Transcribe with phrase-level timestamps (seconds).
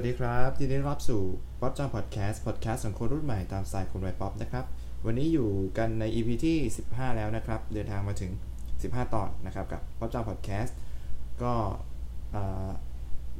[0.00, 1.22] สวัสดีครับ ยินดีต้อนรับสู่
[1.60, 4.64] ป๊อปจอมพอดแคสต์ของคนรุ่นใหม่ตามสไตล์คนวัยป๊อปนะครับ
[5.06, 6.56] วันนี้อยู่กันใน EP ที่
[6.88, 8.32] 15 แล้วนะครับ เดินทางมาถึง
[8.72, 10.76] 15 ตอนนะครับกับป๊อปจอมพอดแคสต์
[11.42, 11.52] ก็
[12.32, 12.70] เอ่อ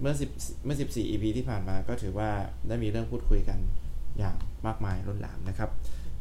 [0.01, 2.31] เมื่อ10เมื่อ 14 EP ที่ผ่านมาก็ถือว่า
[2.69, 3.59] ได้มีเรื่องพูดคุยกัน
[4.19, 4.37] อย่าง
[4.67, 5.71] มากมายล้นหลามนะครับ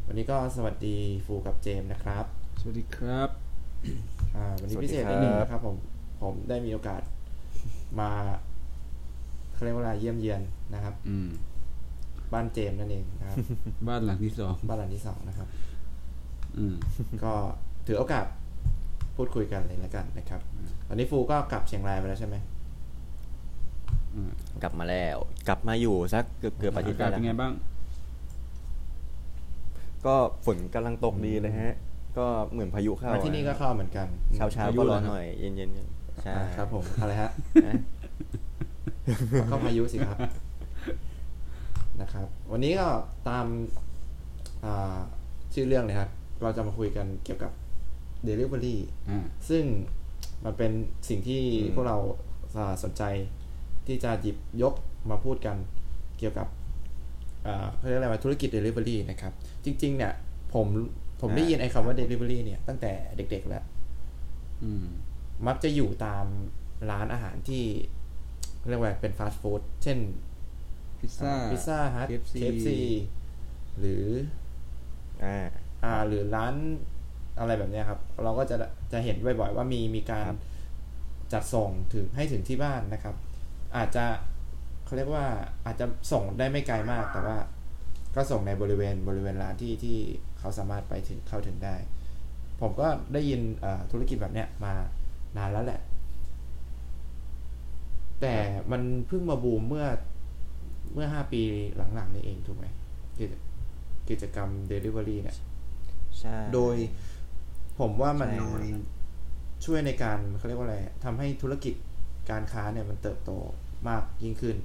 [0.08, 2.26] วันนี้ก็สวัสดีฟูกับเจมส์นะครับ
[2.60, 3.30] สวัสดีครับ
[4.35, 5.76] อ่าวันนี้สวัสดีพิเศษครับนิดนึงนะครับผม
[6.21, 7.02] ผมได้มีโอกาส
[7.99, 8.12] มา
[9.59, 10.41] เขาเรียกว่าอะไรเยี่ยมเยียน
[10.73, 11.30] นะครับ อืม
[12.34, 13.38] บ้านเจมส์นั่นเองนะครับ
[13.88, 15.48] บ้านหลังที่สองบ้านหลังที่สองนะครับ
[16.58, 16.76] อืม
[17.23, 17.34] ก็
[17.88, 18.26] ถือโอกาส
[19.16, 20.41] พูดคุยกันเลยแล้วกันนะครับ
[20.88, 22.35] ตอนนี้ฟูก็กลับเชียงรายไปแล้วใช่ไหม
[24.16, 24.32] อืม
[24.63, 27.54] กลับมาแล้ว กลับมาอยู่สักเกือบเกือบอาทิตย์อากาศแล้วเป็นไงบ้าง
[30.05, 30.16] ก็
[30.46, 31.73] ฝนกำลังตกดีเลยฮะ
[32.18, 37.32] ก็เหมือนพายุเข้ามาที่นี่ก็เข้าเหมือนกัน เช้าเช้าพายุก็ร้อนเหรอหน่อย เย็นเย็นๆใช่อ่าครับผม อะไรฮะ
[37.68, 37.74] นะ
[39.48, 40.18] เข้าพายุสิครับ
[42.02, 42.88] นะครับ วันนี้ก็
[43.29, 43.46] ตาม
[44.65, 44.99] อ่า
[45.54, 46.10] ชื่อเรื่องเลยครับ
[46.41, 47.52] เราจะมาคุยกันเกี่ยวกับ
[48.27, 48.77] Delivery
[49.10, 49.63] อ่าซึ่ง
[50.46, 50.71] มันเป็น
[51.10, 51.43] สิ่งที่
[51.76, 51.98] พวกเรา
[52.57, 53.04] อ่าสนใจ
[53.87, 54.74] ที่จะหยิบยก
[55.10, 55.57] มาพูดกัน
[56.20, 56.48] เกี่ยวกับ
[57.46, 59.34] อ่าเขาเรียกอะไรว่าธุรกิจ Delivery นะครับ
[59.65, 60.13] จริง ๆ เนี่ย
[60.54, 60.68] ผม
[61.21, 63.63] ผมได้ยินไอ้คำว่า Delivery เนี่ยตั้งแต่เด็ก ๆ แล้ว
[64.63, 64.85] อืม
[65.47, 66.25] มักจะอยู่ตาม
[66.91, 67.63] ร้านอาหารที่
[68.68, 69.97] เรียกว่าเป็นฟาสต์ฟู้ดเช่น
[71.00, 72.69] พิซซ่าพิซซ่าฮัท KFC KFC
[73.79, 74.06] หรือ
[75.24, 75.38] อ่า
[75.84, 76.53] อ่าหรือร้าน
[77.40, 78.56] อะไรแบบเนี้ยครับ เราก็จะ
[78.91, 80.40] จะเห็นบ่อยๆว่ามีมีการครับ
[81.34, 83.16] จัดส่งถึงให้ถึงที่บ้านนะครับ
[83.78, 84.06] อาจจะ
[84.85, 85.25] เขาเรียกว่า
[85.66, 87.38] อาจจะส่งได้ไม่ไกลมาก แต่ว่า
[88.16, 89.97] ก็ส่งในบริเวณบริเวณร้านที่ที่
[90.40, 91.75] เขาสามารถไปถึงเข้าถึงได้
[92.62, 94.74] ผมก็ได้ยินเอ่อธุรกิจแบบเนี้ยมา
[95.38, 95.80] นานแล้วแหละ
[98.22, 98.35] แต่
[98.72, 99.85] มันเพิ่งมาบูมเมื่อ
[100.94, 101.41] เมื่อห้าปี
[101.96, 102.66] หลังๆนี่เองถูกไหม
[103.18, 103.31] กิจ
[104.09, 105.38] กิจกรรม Delivery เนี่ย
[106.19, 106.75] ใช่โดย
[107.79, 108.62] ผมว่ามันใช่
[109.66, 111.74] ช่วยในการเขาเรียกว่าอะไรทำให้ธุรกิจ
[112.29, 113.31] การค้าเนี่ยมันเติบโต
[113.88, 114.58] มากยิ่งขึ้น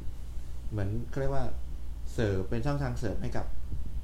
[0.71, 1.47] เหมือนเขาเรียกว่า
[2.13, 3.47] เสิร์ฟเป็นช่องทางเสิร์ฟให้กับ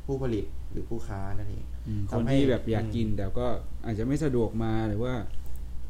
[0.07, 3.47] ผู้ผลิตหรือผู้ค้านั่นเองอืมทำคนให้ที่แบบอยากอืมกินแต่ก็
[3.85, 5.15] อาจจะไม่สะดวกมาหรือว่า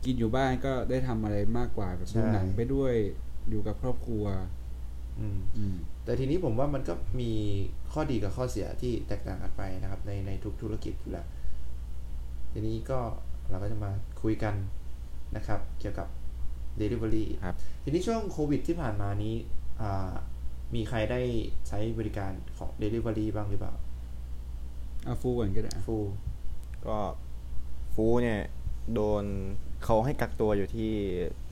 [0.04, 2.94] กินอยู่บ้านก็ได้ทำอะไรมากกว่าแบบดูหนังไปด้วย
[3.50, 4.25] อยู่กับครอบครัว
[5.21, 7.33] อืมอืม แต่ทีนี้ผมว่ามันก็มี
[7.93, 11.27] ข้อดีกับข้อเสียที่แตกต่างกันไปนะครับ ในในทุกธุรกิจอยู่แล้ว
[12.53, 13.00] ทีนี้ก็
[13.50, 13.91] เราก็จะมา
[14.22, 14.55] คุยกัน
[15.37, 16.09] นะครับ เกี่ยวกับ
[16.81, 19.34] Delivery ครับ ทีนี้ช่วงโควิดที่ผ่านมานี้
[19.81, 20.12] อ่า
[20.75, 21.21] มีใครได้
[21.69, 23.75] ใช้บริการของ Delivery บ้างหรือเปล่า
[25.05, 25.97] เอาฟูก่อนก็ได้ฟู
[26.87, 26.99] ก็
[27.94, 28.41] ฟูเนี่ย
[28.94, 29.25] โดน
[29.85, 30.93] เขาให้กักตัวอยู่ที่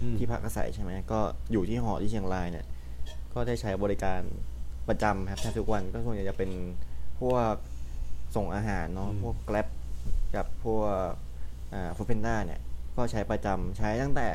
[0.01, 1.21] อืมที่พักอาศัยใช่ไหมก็
[1.53, 2.67] อยู่ที่หอที่เชียงรายเนี่ย
[3.35, 4.21] ก็ได้ใช้บริการ
[4.89, 6.51] ประจำครับแทบทุกวันก็ส่วนใหญ่จะเป็น
[7.21, 7.55] พวก
[8.37, 9.69] ส่งอาหารเนาะพวกแกล็บ
[10.37, 10.95] กับพวก
[11.73, 12.61] อ่าฟูเพนด้าเนี่ย
[12.97, 14.29] ก็ใช้ประจำใช้ตั้งแต่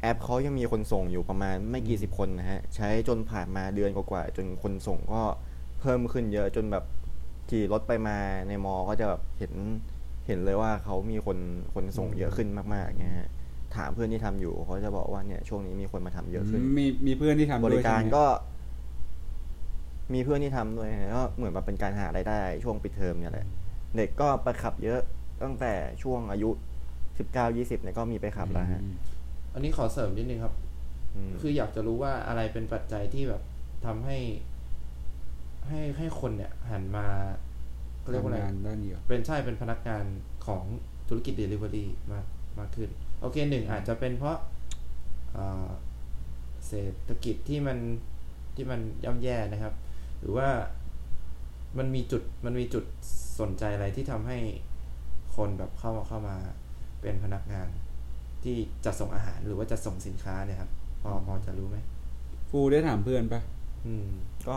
[0.00, 5.22] แอปเขายังมีคนส่งอยู่ประมาณไม่กี่สิบคนนะฮะ ใช้จนผ่านมาเดือนกว่าๆจนคนส่งก็
[5.80, 6.84] เพิ่มขึ้นเยอะจนแบบ
[7.50, 8.16] ขี่รถไปมา
[8.48, 9.52] ในมอ ก็จะแบบเห็น
[10.28, 11.38] เห็นเลยว่าเขามีคน
[11.74, 13.28] คนส่งเยอะขึ้นมากๆเนี่ยฮะ
[13.76, 18.24] ถามเพื่อนที่ทำอยู่เขาจะบอกว่าเนี่ยช่วงนี้มีคนมาทำเยอะขึ้น มีมีเพื่อนที่ทำบด้วยริการใช่ไหมก็
[20.14, 23.46] มีเพื่อนที่ทำด้วยฮะก็เหมือนแบบเป็นการหารายได้ ช่วงปิดเทอมเนี่ยแหละ
[23.96, 25.00] เด็กก็ไปขับเยอะ
[25.42, 25.72] ตั้งแต่
[26.02, 26.50] ช่วงอายุ
[27.18, 28.96] สิบเก้ายี่สิบเนี่ยก็มีไปขับแล้วฮะอืม
[29.54, 30.54] อันนี้ขอเสริมนิดนึงครับ
[31.16, 33.42] อืมคืออยากจะรู้ว่าอะไรเป็นปัจจัยที่แบบ
[33.86, 34.18] ทำให้
[35.68, 37.06] ให้ให้คนเนี่ยหันมา
[38.08, 40.04] เขาเรียกว่าอะไรทำงานด้านเดียวเป็นใช่เป็นพนักงาน
[40.46, 40.64] ของ
[41.08, 42.26] ธุรกิจ Delivery มาก
[42.58, 44.38] มากขึ้น โอเคหนึ่งอาจจะเป็นเพราะ
[45.36, 45.68] อ่า
[46.66, 47.78] เศรษฐกิจที่มัน
[48.54, 49.74] ที่มันย่ำแย่นะครับ
[50.20, 50.48] หรือว่า
[51.78, 52.84] มันมีจุดมันมีจุด
[53.40, 54.38] สนใจอะไรที่ทำให้
[55.36, 56.36] คนแบบเข้ามาเข้ามา
[57.00, 57.68] เป็นพนักงาน
[58.42, 60.70] ที่จัดส่งอาหารหรือว่าจัดส่งสินค้าเนี่ยครับ
[61.02, 61.78] พอพอจะรู้ไหม
[62.50, 63.40] ฟูได้ถามเพื่อนปะ
[63.86, 64.08] อืม
[64.48, 64.56] ก็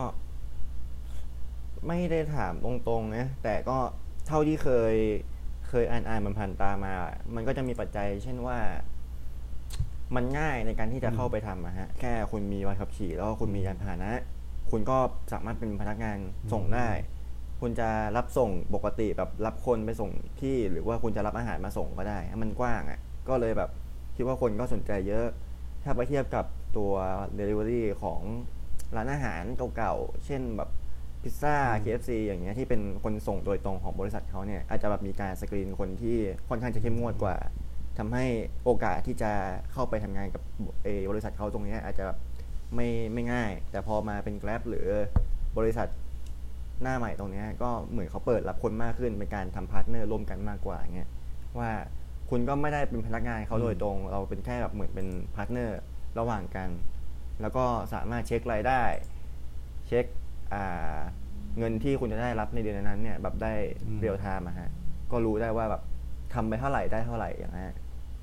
[1.87, 3.77] ไม่ได้ถามตรงๆนะแต่ก็
[4.27, 4.95] เท่าที่เคย
[5.69, 6.93] เคยอ่านอ่านมันผ่านตามา
[7.35, 8.57] มันก็จะมีปัจจัย เช่นว่า
[10.15, 14.11] มันง่ายในการที่จะเข้าไปทำอะฮะ แค่คุณมีใบขับขี่แล้วก็คุณมียานพาหนะ
[14.71, 14.97] คุณก็
[15.33, 16.17] สามารถเป็นพนักงาน
[16.53, 16.89] ส่งได้
[17.61, 20.11] คุณจะรับส่งปกติแบบรับคนไปส่ง
[20.41, 22.99] ที่ หรือว่าคุณจะรับอาหารมาส่งก็ได้ มันกว้างอะ่ะ
[23.29, 23.69] ก็เลยแบบ
[24.15, 25.27] คิดว่าคนก็สนใจเยอะ
[25.83, 26.45] ถ้าไปเทียบกับ
[26.77, 26.91] ตัว
[27.37, 28.21] Delivery ของ
[28.95, 29.43] ร้านอาหาร
[29.77, 30.69] เก่าๆ เช่นแบบ
[31.23, 36.17] พิซซ่า KFC อย่างเงี้ยที่เป็นคนส่งโดยตรงของบริษัทเขาเนี่ยอาจจะแบบมีการสกรีนคนที่
[36.49, 37.35] ค่อนข้างจะเข้มงวดกว่า
[37.97, 38.25] ทำให้
[38.63, 39.31] โอกาสที่จะ
[39.71, 40.41] เข้าไปทำงานกับ
[40.83, 42.17] เออบริษัทเขาตรงเนี้ยอาจจะแบบ
[42.75, 44.87] ไม่ไม่ง่าย แต่พอมาเป็น Grab หรือ
[45.57, 45.87] บริษัท
[46.81, 51.09] หน้าใหม่ตรงเนี้ยก็เหมือนเขาเปิดรับคนมากขึ้นเป็นการทำ partner ร่วมกันมากกว่าเงี้ย
[51.59, 51.71] ว่า
[52.29, 55.79] คุณก็ไม่ได้เป็นพนักงานเขาโดยตรง เราเป็นแค่แบบเหมือนเป็นpartner
[56.19, 56.69] ระหว่างกัน
[57.41, 58.81] แล้วก็สามารถเช็ครายได้
[59.87, 60.20] เช็คอ่า
[61.57, 63.53] เงินที่คุณจะได้รับในเดือนนั้นๆเนี่ยแบบได้
[63.85, 64.69] อืม real time อะฮะ
[65.11, 65.81] ก็รู้ได้ว่าแบบ
[66.33, 67.75] ทำไปเท่าไหร่ได้เท่าไหร่อย่างเงี้ย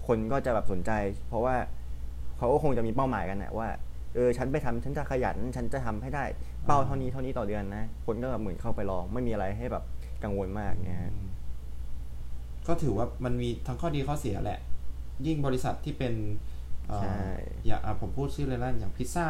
[0.07, 0.91] คนก็จะแบบสนใจ
[1.29, 1.55] เพราะว่า
[2.39, 3.69] เขาก็คงจะมีเป้าหมายกันนะว่า
[4.15, 6.25] เออฉันไปทำฉันจะขยัน ฉันจะทำให้ได้
[6.67, 9.85] เป้าเท่านี้เท่านี้ต่อเดือนนะ คนก็แบบเหมือนเข้าไปลอง ไม่มีอะไรให้แบบ
[10.25, 11.13] กังวลมากเนี่ยฮะ
[12.69, 14.61] ก็ถือว่ามันมีทั้งข้อดีข้อเสียแหละ
[15.27, 16.15] ยิ่งบริษัทที่เป็น
[16.89, 17.19] เอ่อใช่
[17.67, 19.27] อย่างอะผมพูดชื่อเลยละอย่างพิซซ่า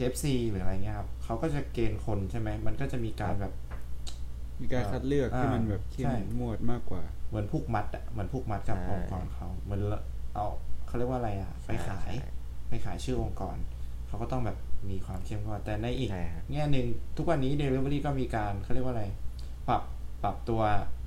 [0.00, 3.52] KFC หรืออะไรเงี้ยครับเขาก็จะเกณฑ์คนใช่ไหมมันก็จะมีการแบบ
[4.60, 9.80] มีการคัดเลือกที่อ่ามัมันแบบเข้ใช่มงวดมากกว่า เหมือนผูกมัดอะเหมือนผูกมัดกับใช่องค์กรเขาเหมือน
[10.34, 10.46] เอา
[10.86, 12.30] เขาเรียกว่าอะไรอะไปขายใช่
[12.68, 13.56] ไปขายชื่อองค์กร
[14.06, 14.58] เขาก็ต้องแบบ
[14.90, 16.86] มีความเข้มข้นแต่ในอีกใช่ฮะแง่หนึ่ง
[17.16, 19.04] ทุกวันนี้ Delivery ก็มีการเขาเรียกว่าอะไร
[19.68, 19.82] ปรับ
[20.22, 20.62] ปรับตัว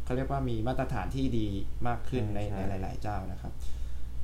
[0.06, 1.48] เขาเรียกว่ามีมาตรฐานที่ดี
[1.88, 3.54] มากขึ้นในใช่ในหลาย ๆ เจ้านะครับ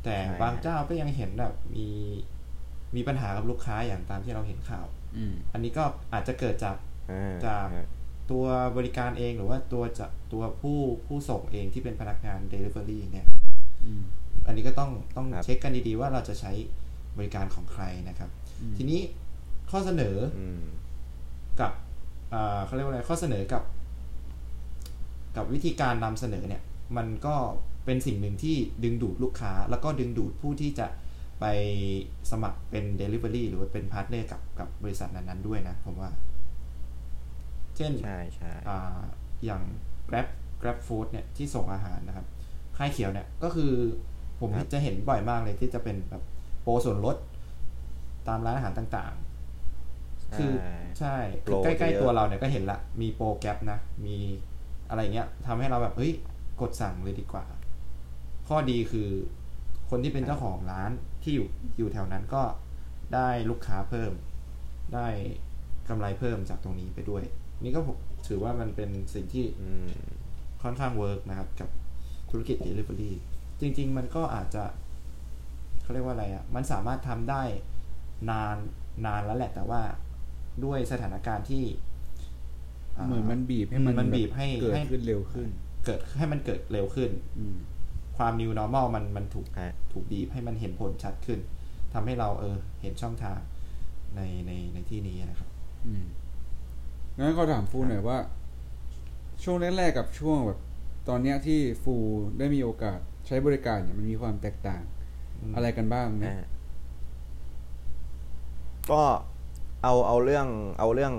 [0.03, 1.87] แต่ใช่บางเจ้าก็ยังเห็นแบบมี
[2.95, 4.85] มีปัญหากับลูกค้าอย่างตามที่เราเห็นข่าว
[5.17, 5.83] อืมอันนี้ก็
[6.13, 6.75] อาจจะเกิดจาก
[7.11, 7.87] อ่าจากฮะ
[8.31, 8.45] ตัว
[8.77, 13.41] บริการเองหรือว่าตัวจะตัวผู้ผู้ส่งเองที่เป็นพนักงาน Delivery เนี่ยครับ
[13.85, 14.03] อืม
[14.47, 16.51] อันนี้ก็ต้องต้องครับเช็คกันดีๆ ว่าเราจะใช้
[17.17, 18.29] บริการของใครนะครับ
[18.61, 18.99] อืมทีนี้
[19.71, 20.63] ข้อเสนออืม
[21.59, 21.71] กับ
[22.33, 23.63] อ่าเขาเรียกว่าอะไรข้อเสนอกับ
[25.35, 26.61] กับวิธีการนำเสนอเนี่ย
[26.97, 27.35] มันก็
[27.85, 30.87] เป็นสิ่งหนึ่งที่ดึงดูดลูกค้า แล้วก็ดึงดูดผู้ที่จะ
[31.39, 31.45] ไป
[32.31, 36.09] สมัครเป็น Delivery หรือว่าเป็น partner กับกับบริษัทนั้นๆด้วยนะ ผมว่า
[37.75, 38.79] เช่นใช่ใช่อ่า
[39.45, 39.61] อย่าง
[40.09, 40.27] Grab
[40.61, 42.25] Grab Food เนี่ยที่ส่งอาหารนะครับ
[42.77, 43.71] ค่ายเขียวเนี่ยก็คือ
[44.39, 46.23] ผมจะเห็นบ่อยมากเลยที่จะเป็นแบบ
[46.61, 47.15] โปรส่วนลด
[48.27, 54.17] ตามร้านอาหารต่างๆ คือใช่ใช่โปคืรอใกจะล้เยอะๆตัวเราเนี่ยก็เห็นละ มีโปรแกรบนะ มี
[54.89, 56.13] อะไรเงี้ยทำให้เราแบบเฮ้ย
[56.61, 57.45] กดสั่งเลยดีกว่า
[58.47, 59.09] ข้อดีคือ
[59.89, 60.91] คนที่เป็นเจ้าของร้าน
[61.23, 62.43] ที่อยู่อยู่แถวนั้นก็
[63.15, 64.11] ได้ลูกค้าเพิ่ม
[64.95, 65.07] ได้
[65.89, 67.23] กำไรเพิ่มจากตรงนี้ไปด้วย
[67.63, 69.89] นี่ก็ผมถือว่ามันเป็นสิ่งที่อืม
[70.63, 71.69] ค่อนข้างเวิร์กนะครับ กับ
[72.29, 73.11] ธุรกิจ Delivery
[73.61, 74.63] จริง ๆ มันก็อาจจะ
[75.81, 77.43] เขาเรียกว่าอะไรอะ่ะ มันสามารถทำได้
[78.29, 78.57] นาน
[79.05, 79.81] นานแล้วแหละ แต่ว่า
[80.65, 85.49] ด้วยสถานการณ์ที่า เหมือนมันบีบให้มันมันบีบให้เกิดให้ ขึ้นเร็วขึ้น
[85.85, 87.57] เกิดให้มันเกิดเร็วขึ้น อืม
[88.19, 91.39] ความ new normal มันมันถูกฮะถูกบีบให้มันเห็นผลชัดขึ้น
[91.93, 93.39] ทำให้เราเออเห็นช่องทาง
[94.15, 95.49] ในในในที่นี้นะครับ
[95.87, 96.05] อืม
[97.17, 98.17] งั้นก็ถามฟูหน่อยว่า
[99.43, 100.59] ช่วงแรกๆกับช่วงแบบ
[101.09, 101.95] ตอนเนี้ยที่ฟู
[102.39, 104.83] ได้มีโอกาสใช้บริการเนี่ยมันมีความแตกต่าง
[105.39, 106.41] อืมอะไรกันบ้างไหมอ่า
[108.91, 109.01] ก็
[109.83, 110.47] เอาเอาเรื่อง
[110.79, 111.13] เอาเรื่อง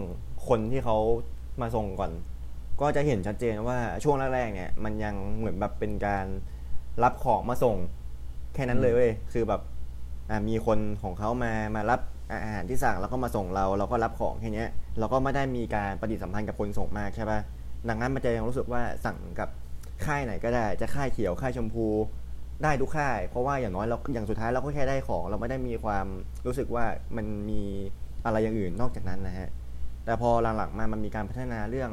[0.48, 0.98] คนที่เขา
[1.60, 2.12] มาส่งก่อน
[2.80, 6.26] ก็จะเห็นชัดเจนว่าช่วงแรกๆเนี่ย มันยังเหมือนแบบเป็นการ
[7.02, 7.76] รับของมาส่ง
[8.54, 9.60] แค่นั้นเลยเว้ยคือแบบ
[10.48, 12.00] มีคนของเขามามารับ
[12.32, 17.38] อาหารที่สั่งแล้วก็มาส่งเรา เราก็รับของแค่เนี้ยเราก็ไม่ได้มีการปฏิสัมพันธ์กับคนส่งมากใช่ป่ะ
[17.88, 19.48] ดังนั้นมันจะยังรู้สึกว่าสั่งกับ
[20.04, 21.86] ค่ายไหนก็ได้ จะค่ายเขียวค่ายชมพู
[22.62, 26.06] ได้ทุกค่าย เพราะว่าอย่างน้อยเราอย่างสุดท้ายเราก็แค่ได้ของ เราไม่ได้มีความ
[26.46, 26.84] รู้สึกว่า
[27.16, 27.62] มันมี
[28.24, 29.48] อะไรอย่างอื่นนอกจากนั้นนะฮะ
[30.04, 31.90] แต่พอหลังๆมามันมีการพัฒนาเรื่อง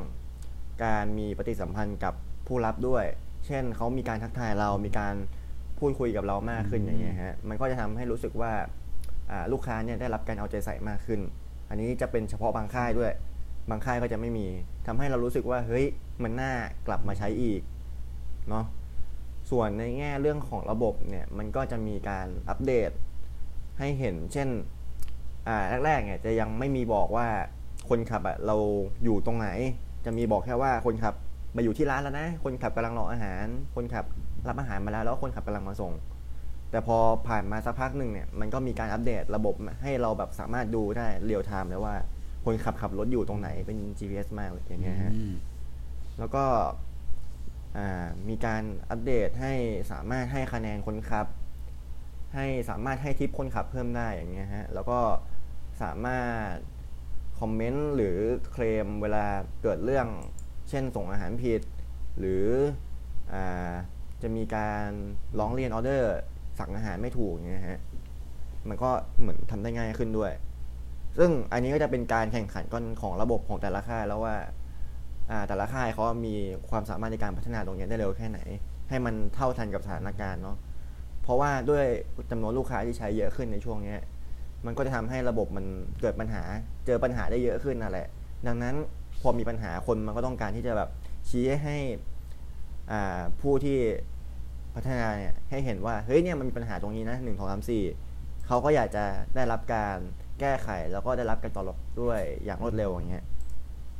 [0.85, 2.13] การมีปฏิสัมพันธ์กับ
[2.47, 3.05] ผู้รับด้วย
[3.47, 5.15] เช่นเขามีการทักทายเรามีการ
[5.79, 8.51] พูดคุยกับเรามากขึ้นอย่างเงี้ยฮะมันก็จะทำให้รู้สึกว่า
[9.31, 11.19] อ่าลูกค้าเนี่ยได้รับการเอาใจใส่มากขึ้น
[11.69, 13.11] อันนี้จะเป็นเฉพาะบางค่ายด้วย
[13.69, 14.47] บางค่ายก็จะไม่มี
[14.87, 15.85] ทำให้เรารู้สึกว่าเฮ้ย
[16.23, 16.53] มันน่า
[16.87, 17.61] กลับมาใช้อีก
[18.49, 18.65] เนาะ
[19.51, 22.91] ส่วนในแง่เรื่องของระบบเนี่ยมันก็จะมีการอัปเดต
[23.79, 24.49] ให้เห็น เช่น
[25.47, 27.27] อ่าแรกๆเนี่ยจะยังไม่มีบอกว่า
[27.89, 28.55] คนขับอะเรา
[29.03, 29.47] อยู่ตรงไหน
[30.05, 31.15] จะมีบอกแค่ว่าคนขับ
[31.55, 34.05] มาอยู่ที่ร้านแล้วนะ คนขับกำลังรออาหาร คนขับ
[34.47, 35.93] รับอาหารมาแล้วแล้วคนขับกำลังมาส่ง
[36.71, 41.95] แต่พอผ่านมาสักพักหนึ่งเนี่ยมันก็มีการอัปเดตระบบให้เราแบบสามารถดูได้ real time เลยว่า
[42.45, 45.33] คนขับขับรถอยู่ตรงไหนเป็น GPS มากเลยอย่างเงี้ยฮะอืม
[46.19, 46.45] แล้วก็
[47.77, 49.53] อ่ามีการอัปเดตให้
[49.91, 51.27] สามารถให้คะแนนคนขับ
[52.35, 54.99] ให้สามารถให้ทิปคนขับเพิ่มได้อย่างเงี้ยฮะแล้วก็
[55.81, 56.53] สามารถ
[57.39, 58.17] comment หรือ
[58.51, 59.25] เคลมเวลา
[59.61, 60.07] เกิดเรื่อง
[60.69, 61.61] เช่นส่งอาหารผิด
[62.19, 62.45] หรือ
[63.33, 63.35] อ
[64.21, 64.89] จะมีการ
[65.39, 66.13] ร้องเรียนออเดอร์
[66.59, 67.79] สั่งอาหารไม่ถูกอย่างเงี้ยฮะ
[68.69, 70.31] มันก็เหมือนทำได้ง่ายขึ้นด้วย
[71.17, 74.35] ซึ่งอันนี้ก็จะเป็นการแข่งขันกันของระบบของแต่ละค่ายแล้วว่า
[75.47, 76.35] แต่ละค่ายเขามี
[76.69, 78.39] ความสามารถในการพัฒนาตรงนี้ได้เร็วแค่ไหน
[78.89, 80.57] ให้มันเท่าทันกับสถานการณ์เนาะ
[81.23, 81.85] เพราะว่าด้วย
[82.31, 83.95] จำนวนลูกค้าที่ใช้เยอะขึ้นในช่วงนี้
[84.65, 85.65] มันก็จะทำให้ระบบมัน
[86.01, 86.43] เกิดปัญหา
[86.85, 88.07] เจอปัญหาได้เยอะขึ้นนั่นแหละ
[88.47, 88.75] ดังนั้น
[89.21, 90.89] พอมีปัญหาคนมันก็ต้องการที่จะแบบ
[91.29, 91.77] ชี้ให้
[93.41, 93.77] ผู้ที่
[94.75, 97.83] พัฒนาเนี่ยให้เห็นว่าเฮ้ยเนี่ยมันมีปัญหาตรงนี้นะหนึ่งสองสามสี่
[98.47, 99.05] เขาก็อยากจะ
[99.35, 99.97] ได้รับการ
[100.39, 103.25] แก้ไขแล้วก็ได้รับการตอบรับด้วยอย่างรวดเร็วอย่างเงี้ย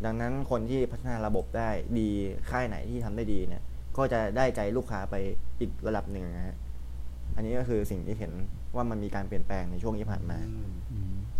[0.05, 1.69] ดังนั้นคนที่พัฒนาระบบได้
[1.99, 2.09] ดี
[2.49, 3.63] ค่ายไหนที่ทำได้ดีเนี่ย
[3.97, 5.15] ก็จะได้ใจลูกค้าไป
[5.59, 6.55] อีกระดับหนึ่งนะฮะ
[7.35, 8.31] อันนี้ก็คือสิ่งที่เห็น
[8.75, 10.39] ว่ามันมีการเปลี่ยนแปลงในช่วงที่ผ่านมา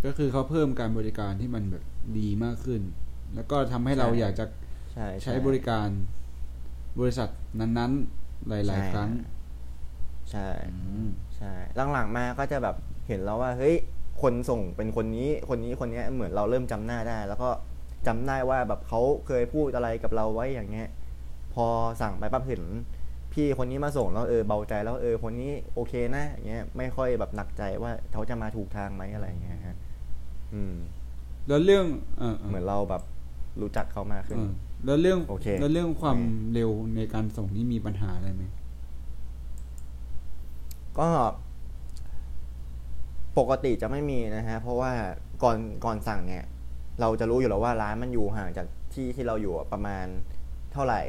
[0.04, 1.84] ก็คือเขาเพิ่มการบริการที่มันแบบ
[2.18, 2.82] ดีมากขึ้น
[3.34, 4.44] แล้วก็ทำให้เราใช่อยากจะ
[4.92, 5.88] ใช่ใช้บริการ
[7.00, 7.28] บริษัท
[7.60, 9.10] นั้นๆ หลาย ๆ ครั้ง
[10.30, 11.52] ใช่อืมใช่
[11.92, 12.76] หลังๆมาก็จะแบบ
[13.08, 13.76] เห็นแล้วว่า เฮ้ย
[14.22, 17.50] คนส่งเป็นคนนี้ คนนี้คนเนี้ยเหมือนเราเริ่มจำหน้าได้ แล้วก็
[18.06, 20.88] จำได้ว่าแบบเขาเคยพูดอะไรกับเราไว้อย่างเงี้ย
[21.54, 21.66] พอ
[22.00, 22.62] สั่งไปปั๊บเห็น
[23.32, 29.76] พี่คนนี้มาส่งแล้วเออเบาใจแล้วเออคนนี้โอเคนะอย่างเงี้ยไม่ค่อยแบบหนักใจว่าเขาจะมาถูกทางไหมอะไรอย่างเงี้ยฮะ
[30.54, 30.74] อืม
[31.48, 31.86] แล้วเรื่อง
[32.18, 33.02] เออเออเหมือนเราแบบ
[33.62, 34.52] รู้จักเขามากขึ้นเออ
[34.84, 38.44] แล้วเรื่องโอเคแล้วเรื่องความโอเคเร็วในการส่งนี่มีปัญหาอะไรไหม
[40.98, 41.08] ก็
[43.38, 44.92] ปกติจะไม่มีนะฮะ เพราะว่า
[45.42, 46.44] ก่อนก่อนสั่งเนี่ย
[47.00, 50.06] เราจะรู้อยู่แล้วว่าร้านมันอยู่ห่างจากที่ที่เราอยู่อะประมาณ
[50.72, 51.00] เท่าไหร่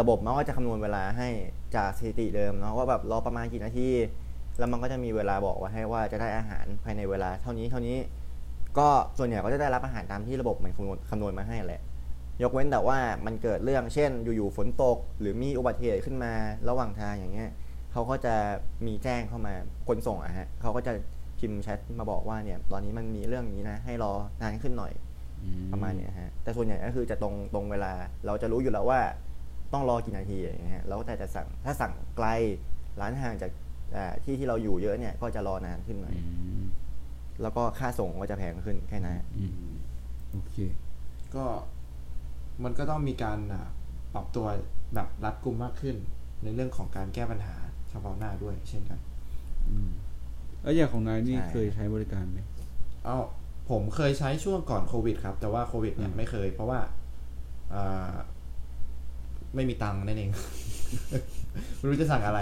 [0.00, 1.28] ระบบมันก็จะคำนวณเวลาให้
[1.76, 3.88] จากสถิติเดิมเนาะว่าแบบรอประมาณกี่นาที
[4.58, 7.96] แล้วมันก็จะมีเวลาบอกไว้ให้ว่าจะได้อาหารภายในเวลาเท่านี้เท่านี้
[8.78, 11.82] ก็ส่วนใหญ่ก็จะได้รับอาหารตามที่ระบบมันคำนวณคำนวณมาให้แหละ
[12.42, 16.32] ยกเว้นแต่ว่ามันเกิดเรื่องเช่น อยู่ๆฝนตก หรือมีอุบัติเหตุขึ้นมา
[16.68, 17.50] ระหว่างทางอย่างเงี้ย
[17.92, 18.34] เขาก็จะ
[18.86, 19.54] มีแจ้งเข้ามา
[19.88, 20.92] คนส่งอะฮะเขาก็จะ
[21.38, 24.92] พิมพ์แชทมาบอกว่าเนี่ยตอนนี้มันมีเรื่องนี้นะให้รอนานขึ้นหน่อย
[25.42, 27.92] อืประมาณเนี้ยฮะแต่ส่วนใหญ่ก็คือจะตรงตรงเวลา
[28.26, 29.00] เราจะรู้อยู่แล้วว่า
[29.72, 32.26] ต้องรอกี่นาทีอย่างเงี้ยฮะแล้วแต่จะสั่งถ้าสั่งไกล
[33.00, 33.50] ร้านห่างจาก
[33.96, 36.22] อ่าที่ที่เราอยู่เยอะเนี่ยก็จะรอนานขึ้นหน่อยอื
[36.60, 36.62] ม
[37.42, 39.52] แล้วก็ค่าส่งก็จะแพงขึ้นแค่นั้นอืม
[40.32, 40.56] โอเค
[41.34, 41.44] ก็
[42.64, 43.64] มันก็ต้องมีการอะ
[44.14, 44.46] ปรับตัว
[44.94, 45.96] แบบรัดกุมมากขึ้น
[46.42, 47.56] ในเรื่องของการแก้ปัญหา
[47.90, 48.98] เฉพาะหน้าด้วยเช่นกัน
[49.70, 49.90] อืม
[50.62, 52.38] แล้วอย่างของนายนี่ใช่เคยใช้บริการไหม
[53.04, 53.18] เอ้า
[53.70, 56.80] ผมเคยใช้ช่วงก่อนโควิดครับ แต่ว่าโควิดเนี่ยอืมไม่เคย เพราะว่า
[57.74, 58.12] อ่า
[59.54, 60.30] ไม่มีตังค์นั่นเอง
[61.78, 62.40] ไม่รู้จะสั่งอะไร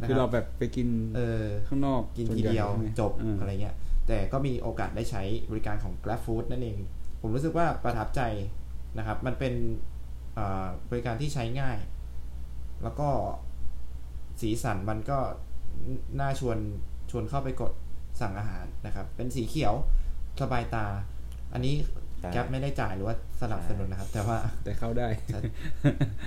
[0.00, 6.78] นะครับคือเราแบบไปกินเออข้างนอกกินส่ทีใหญ่เดียวใช่ไหมจบาอะไรเงี้ย แต่ก็มีโอกาสได้ใช้บริการของ Grab Food นั่นเอง
[7.20, 8.22] ผมรู้สึกว่าประทับใจ
[8.98, 9.54] นะครับ มันเป็น
[10.38, 11.78] อ่าบริการที่ใช้ง่าย
[12.82, 13.08] แล้วก็
[14.40, 15.18] สีสันมันก็
[16.20, 16.58] น่าชวน
[17.10, 17.72] ชวนเข้าไปกด
[18.20, 19.74] สั่งอาหารนะครับ เป็นสีเขียว
[20.40, 20.86] สบายตา
[21.52, 21.74] อันนี้
[22.20, 25.08] ใช่แก๊ปไม่ได้จ่ายหรือว่าสนับสนุนนะครับ แต่ว่าแต่เข้าได้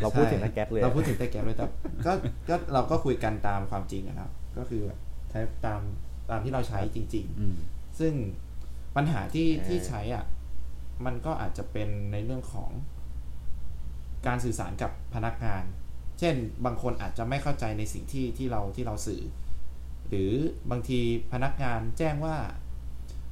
[0.02, 1.66] เราพูดถึงใช่นักแก๊ปเลยเราพูดถึงแต่แก๊ปเลยแต่
[2.06, 2.12] ก็
[2.50, 4.84] ก็เราก็คุยกันตามความจริงนะครับ ก็คือ
[5.30, 5.82] ใช้ตาม
[6.30, 8.14] ตามที่เราใช้จริงอืมๆซึ่ง
[8.96, 10.26] ปัญหาที่เออที่ใช้อะ
[11.06, 12.70] มันก็อาจจะเป็นในเรื่องของ
[14.28, 15.64] การสื่อสารกับพนักงาน
[16.20, 19.24] เช่นบางคนอาจจะไม่เข้าใจในสิ่งที่ที่เราที่เราสื่อ
[20.10, 20.32] หรือ
[20.72, 21.00] บางที
[21.34, 22.36] พนักงานแจ้งว่า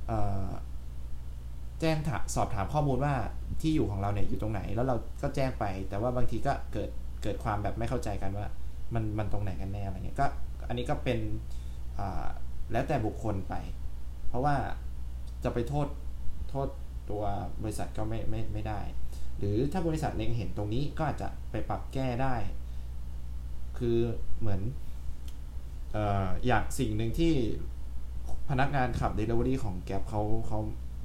[0.07, 0.50] เอ่อ
[1.81, 3.13] แจ้งถาสอบถามข้อมูลว่า
[3.62, 6.89] ที่อยู่ของเราเนี่ยอยู่ตรงไหน แล้วเราก็แจ้งไป แต่ว่าบางทีก็เกิด
[7.23, 8.47] เกิดความแบบไม่เข้าใจกันว่า
[8.93, 10.25] มันมันตรงไหนกันแน่อะไรเงี้ยก็
[10.67, 11.19] อันนี้ก็เป็น
[12.00, 12.27] อ่า
[12.72, 13.53] แล้วแต่บุคคลไป
[14.27, 14.55] เพราะว่า
[15.43, 15.88] จะไปโทษ
[16.50, 16.67] โทษ
[17.10, 17.24] ตัว
[17.63, 18.79] บริษัทก็ไม่ไม่ไม่ได้
[19.38, 22.36] หรือถ้าบริษัทเล็งเห็นตรงนี้ก็อาจจะไปปรับแก้ได้
[23.77, 23.98] คือ
[24.39, 24.62] เหมือน
[25.93, 27.34] เอ่ออยากสิ่งหนึ่งที่
[28.50, 30.60] พนักงานขับ Delivery ของแก p เขาเขา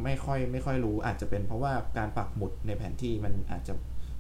[0.05, 3.75] ไม่ค่อยไม่ค่อยรู้อาจจะเป็นเพราะว่าการปักหมุดในแผนที่มันอาจจะ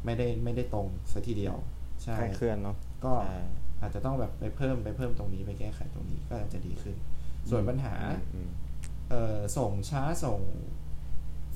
[0.04, 1.56] ไม่ได้ไม่ได้ตรงสัทีเดียว
[2.02, 3.40] ใช่คลาดเคลื่อนเนาะก็ใช่
[3.80, 6.96] อาจจะต้องแบบไปเพิ่มไปเพิ่มตรงนี้ไปแก้ไขตรงนี้ก็อาจจะดีขึ้น
[7.50, 7.94] ส่วนปัญหา
[8.34, 8.48] อืม
[9.10, 10.40] เอ่อส่งช้าส่ง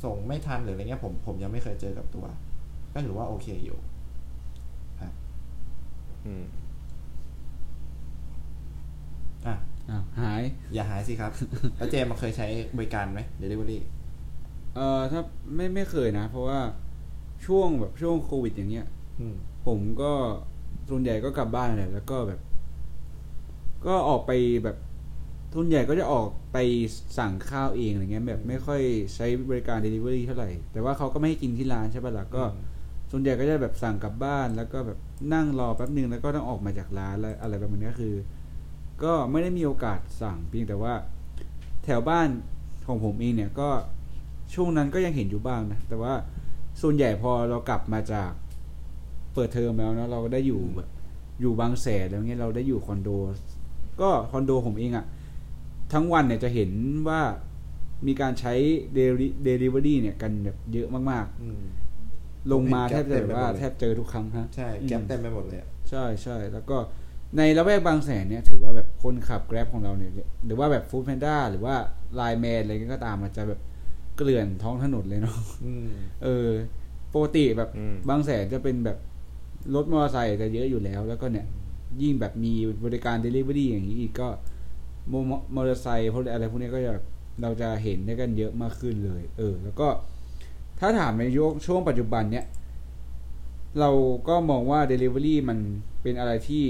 [0.04, 2.24] ส่งไม่ทันหรืออะไรเงี้ยผมผมยังไม่เคยเจอกับตัว
[2.92, 3.78] ก็ถือว่าโอเคอยู่
[6.26, 6.44] อืม
[9.46, 9.54] อะ
[9.88, 10.42] อ้าวหาย
[10.74, 11.32] อย่าหายสิครับ
[11.76, 12.46] แล้วเจมมาเคยใช้
[12.76, 13.78] บริการไหม Delivery
[14.74, 15.20] เอ่อถ้า
[15.54, 16.60] ไม่ไม่เคยนะ เพราะว่า
[17.46, 18.86] ช่วงแบบช่วงโควิดอย่างเงี้ย
[19.20, 19.34] อืม
[19.66, 20.12] ผมก็
[20.90, 22.40] ส่วนใหญ่ก็กลับบ้านแหละแล้วก็แบบ
[23.86, 24.30] ก็ออกไป
[24.64, 24.76] แบบ
[25.54, 26.56] ส่วนใหญ่ก็จะออกไป
[27.18, 28.80] สั่งข้าวเองอะไรเงี้ยแบบไม่ค่อย
[29.14, 32.44] ใช้บริการ Delivery เท่าไหร่ แต่ว่าเขาก็ไม่ให้กินที่ร้านใช่ปะล่ะก็
[33.10, 34.98] ส่วนใหญ่ก็จะแบบสั่งกลับบ้านแล้วก็แบบ
[35.34, 38.14] นั่งรอแป๊บหนึ่งแล้วก็ต้องออกมาจากร้านแล้วอะไรประมาณนี้คือ
[39.02, 40.94] ก็ไม่ได้มีโอกาสสั่งเพียงแต่ว่า
[41.84, 42.28] แถวบ้าน
[42.86, 43.68] ของผมเองเนี่ยก็
[44.54, 46.12] ช่วงนั้นก็ยังเห็นอยู่บ้างนะแต่ว่า
[46.82, 48.30] ส่วนใหญ่พอเรากลับมาจาก
[49.34, 50.88] เปิดเทอมแล้วเนาะเราก็ได้อยู่แบบ
[51.40, 53.08] อยู่บางแสนแล้วเงี้ยเราได้อยู่คอนโด
[54.00, 55.06] ก็คอนโดผมเองอะ
[55.92, 56.70] ทั้งวันเนี่ยจะเห็น
[57.08, 57.20] ว่า
[58.06, 58.54] มีการใช้
[58.94, 66.76] เดลิเวอรี่เนี่ยกันแบบเยอะมากอืมๆลงมาแทบจะแบบว่าเต็มไปหมดเลยแทบเจอทุกครั้งฮะใช่แก๊ปเต็มไปหมดเลยอะใช่ใช่แล้วก็
[67.36, 70.12] ในละแวกบางแสนเนี่ยถือว่าแบบคนขับ Grab ของเราเนี่ย
[70.46, 71.74] หรือว่าแบบ Food Panda หรือว่า
[72.18, 73.60] Line Man อะไรก็ตามมันจะแบบ
[74.16, 75.88] เกลื่อนท้องถนนเลยเนาะอืม
[76.24, 76.48] เออ
[77.14, 78.98] ปกติแบบอืมบางแสนจะเป็นแบบ
[79.74, 81.46] รถมอเตอร์ไซค์จะเยอะอยู่แล้ว แล้วก็เนี่ย
[82.02, 82.52] ยิ่งแบบมี
[82.84, 84.28] บริการ Delivery อย่างนี้อีกก็
[85.10, 85.20] มอ
[85.54, 86.92] มอเตอร์ไซค์พวกอะไรพวกนี้ก็จะ
[87.42, 89.88] เราจะเห็นได้กันเยอะมากขึ้นเลย เออ แล้วก็
[90.80, 92.46] ถ้าถามในยุคช่วงปัจจุบันเนี่ย
[93.80, 93.90] เรา
[94.28, 95.58] ก็มองว่า Delivery มัน
[96.02, 96.64] เป็นอะไรที่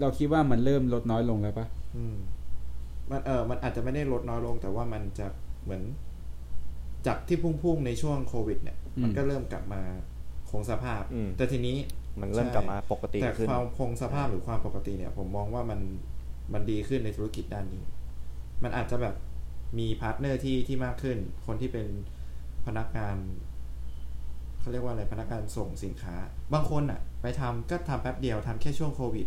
[0.00, 2.16] เราคิดว่ามันเริ่มลดน้อยลงแล้วปะอืม
[3.10, 5.26] มันเออมันอาจจะไม่ได้ลดน้อยลง แต่ว่ามันจะ
[5.64, 5.82] เหมือน
[7.06, 9.82] จากที่พุ่งๆในช่วงโควิด เนี่ย มันก็เริ่มกลับมา
[10.50, 11.76] คงสภาพอืมแต่ทีนี้
[12.20, 15.80] มันเริ่มกลับมาปกติแต่ขึ้นความคงสภาพหรือความปกติเนี่ย ผมมองว่ามัน
[16.52, 17.82] มันดีขึ้นในธุรกิจด้านนี้
[18.62, 19.14] มันอาจจะแบบ
[19.78, 21.86] มี partner ที่ที่มากขึ้น คนที่เป็น
[22.66, 23.16] พนักงาน
[24.60, 26.16] เขาเรียกว่าอะไรพนักงานส่งสินค้า
[26.52, 29.26] บางคนอะ ไปทำก็ทำแป๊บเดียวทำแค่ช่วงโควิด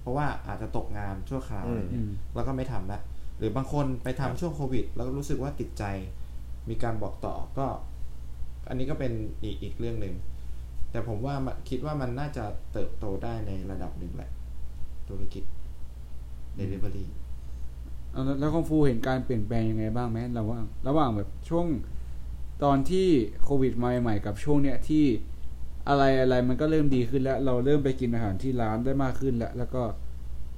[0.00, 3.00] เพราะว่าอาจจะตกงานชั่วคราวอืมอะไรเงี้ยแล้วก็ไม่ทำละ
[3.38, 5.84] หรือบางคนไปทำช่วงโควิด แล้วก็รู้สึกว่าติดใจ
[6.68, 7.66] มีการบอกต่อก็
[8.68, 9.12] อันนี้ก็เป็น
[9.42, 10.14] อีกอีกเรื่องหนึ่ง
[10.90, 14.30] แต่ผมว่ามันคิดว่ามันน่าจะเติบโตได้ในระดับหนึ่งแหละ
[15.08, 15.44] ธุรกิจ
[16.60, 17.04] Delivery
[18.12, 21.66] เอาแล้วแล้วของฟูเห็นการเปลี่ยนแปลงยังไงบ้างไหมระหว่างระหว่างแบบช่วง
[22.64, 23.06] ตอนที่
[23.44, 25.04] โควิดมาใหม่ๆกับช่วงเนี้ยที่
[25.88, 29.82] อะไรอะไรมันก็เริ่มดีขึ้นแล้ว เราเริ่มไปกินอาหารที่ร้านได้มากขึ้นแล้ว แล้วก็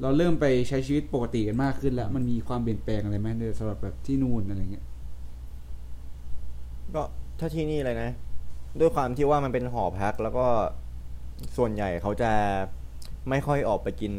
[0.01, 4.85] เราเริ่มไปใช้ชีวิตปกติกันมากขึ้นแล้ว มันมีความเปลี่ยนแปลงอะไรไหมในสำหรับแบบที่นู่นอะไรเงี้ย
[6.95, 7.03] ก็
[7.39, 8.11] ถ้าที่นี่เลยนะ
[8.81, 10.47] ด้วยความที่ว่ามันเป็นหอพักแล้วก็
[11.57, 12.31] ส่วนใหญ่เขาจะ
[13.29, 14.13] ไม่ค่อยออกไปกิน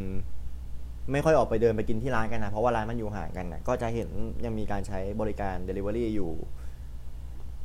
[1.11, 4.09] ไม่ค่อยออกไปเดินไปกินที่ร้านกันนะ เพราะว่าร้านมันอยู่ห่างกันนะก็จะเห็น
[4.45, 6.31] ยังมีการใช้บริการ Delivery อยู่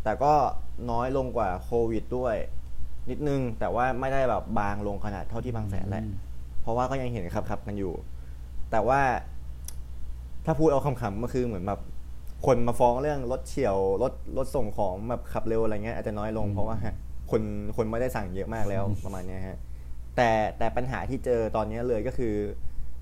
[0.04, 0.32] แต่ก็
[0.90, 2.36] น้อยลงกว่าโควิดด้วย
[3.10, 6.14] นิดนึง แต่ว่าไม่ได้แบบบางลงขนาดเท่าที่บางแสนแหละอืม
[6.62, 7.92] เพราะว่าก็ยังเห็นขับขับๆกันอยู่
[8.70, 9.00] แต่ว่า
[10.46, 11.80] ถ้าพูดเอาคำๆก็คือเหมือนแบบ
[12.46, 16.76] คนมาฟ้องเรื่องรถเฉียวรถรถส่งของแบบขับเร็วอะไรเงี้ยอาจจะน้อยลงเพราะว่า
[17.30, 17.42] คน
[17.76, 19.58] คนไม่ได้สั่งเยอะมากแล้วประมาณเนี้ยฮะ
[20.16, 22.34] แต่แต่ปัญหาที่เจอตอนนี้เลยก็คือ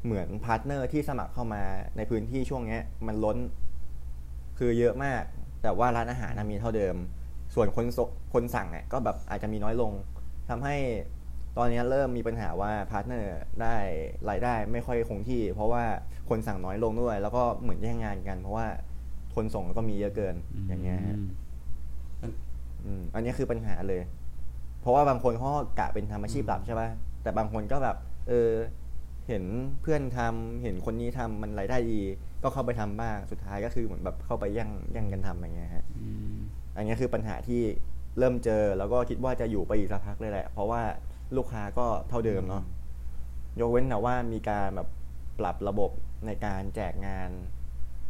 [0.05, 1.63] เหมือน partner ที่สมัครเข้ามา
[1.97, 3.39] ในพื้นที่ช่วงเนี้ยมันล้น
[4.59, 5.23] คือเยอะมาก
[5.63, 6.97] แต่ว่าร้านอาหารน่ะมีเท่าเดิม
[7.55, 7.99] ส่วนคนส
[8.35, 9.93] คนสั่งเนี่ยก็แบบอาจจะมีน้อยลง
[10.49, 10.77] ทำให้
[11.57, 13.77] ตอนนี้เริ่มมีปัญหาว่า partner ได้
[14.31, 15.85] รายได้ไม่ค่อยคงที่ เพราะว่า
[16.29, 18.67] คนสั่งน้อยลงด้วย แล้วก็เหมือนแย่งงานกัน เพราะว่า
[19.35, 20.35] คนส่งก็มีเยอะเกิน
[20.69, 21.19] อย่างเงี้ยฮะ
[22.85, 24.03] อืมอันนี้คือปัญหาเลย
[24.81, 26.89] เพราะว่าบางคนเขาก็กะเป็นทำอาชีพหลักใช่ป่ะ
[27.23, 27.97] แต่บางคนก็แบบ
[28.29, 28.51] เออ
[29.29, 29.45] เห็น
[29.83, 32.01] เพื่อนทำเห็นคนนี้ทำมันรายได้ดี
[32.43, 36.35] ก็เข้าไปทำบ้างสุดท้ายก็คือเหมือนแบบเข้าไปแย่งแย่งกันทำอย่างเงี้ยฮะอืม
[36.77, 37.63] อันนี้คือปัญหาที่
[38.19, 40.83] เริ่มเจอแล้วก็คิดว่าจะอยู่ไปอีกสักพักเลยแหละ เพราะว่า
[41.37, 42.63] ลูกค้าก็เท่าเดิมเนาะ
[43.61, 44.89] ยกเว้นแต่ว่ามีการแบบ
[45.39, 45.91] ปรับระบบ
[46.27, 47.31] ในการแจกงาน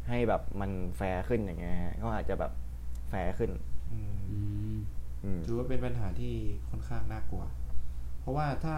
[0.08, 2.52] ให้แบบมันแฟร์ขึ้นอย่างเงี้ยฮะก็อาจจะแบบ
[3.10, 3.50] แฟร์ขึ้น
[3.92, 4.38] อืมอื
[4.74, 4.76] ม
[5.24, 6.34] อืมถือว่าเป็นปัญหาที่
[6.70, 7.44] ค่อนข้างน่ากลัว
[8.20, 8.76] เพราะว่าถ้า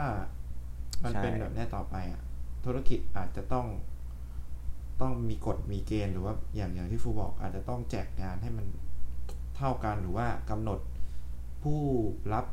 [1.05, 2.23] มันใช่เป็นแบบนี้ต่อไปอะ
[2.67, 3.67] ธุรกิจอาจจะต้อง
[5.01, 8.67] ต้องมีกฎมีเกณฑ์หรือว่าอย่างอย่างที่ฟูบอก อาจจะต้องแจกงานให้มัน
[9.57, 10.79] เท่ากันหรือว่ากำหนด
[11.63, 11.81] ผู้
[12.33, 12.45] รับ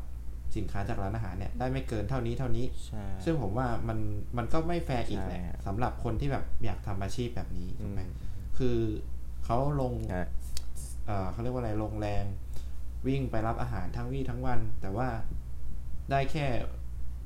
[0.56, 3.98] สินค้าจากร้านอาหารเนี่ยได้ไม่เกินเท่านี้เท่านี้ใช่ซึ่งผมว่ามัน
[4.36, 8.12] มันก็ไม่แฟร์อีกแหละใช่ฮะสำหรับคนที่แบบอยากทำอาชีพแบบนี้ถูกไหมอืม
[8.58, 8.78] คือ
[9.44, 10.28] เขาลงฮะ
[11.06, 12.24] เอ่อเขาเรียกว่าอะไรลงแรง
[13.06, 15.08] วิ่งไปรับอาหารทั้งวี่ทั้งวัน แต่ว่า
[16.10, 16.46] ได้แค่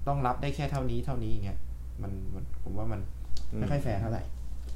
[0.07, 1.59] ต้องรับได้แค่เท่านี้เท่านี้อย่างเงี้ย
[2.03, 3.01] มันมันผมว่ามัน
[3.59, 4.23] ไม่ค่อยแฟร์เท่าไหร่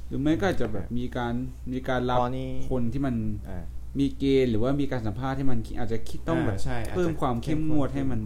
[0.07, 1.33] หรือไม่ก็อาจจะแบบมีการ
[1.71, 3.15] มีการรับตอนนี้คนที่มัน
[3.49, 3.63] อ่า
[3.99, 8.21] มีเกณฑ์หรือว่ามีการสัมภาษณ์ที่มันอาจจะคิดต้องแบบอ่าใช่อาจจะเพิ่มความเข้มงวดให้มัน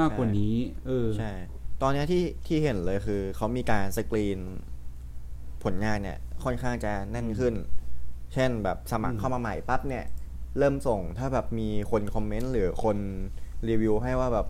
[0.00, 0.54] มากกว่านี้
[0.86, 1.32] เออใช่
[1.82, 4.38] ตอนเนี้ยที่ที่เห็นเลยคือเขามีการสกรีน
[5.64, 7.54] ผลงานเนี่ย ค่อนข้างจะแน่นขึ้น
[8.34, 10.04] เช่นแบบสมัครเข้ามาใหม่ปั๊บเนี่ย
[10.58, 12.96] เริ่มส่งถ้าแบบมีคนคอมเมนต์หรือคน
[13.68, 14.46] รีวิวให้ว่าแบบ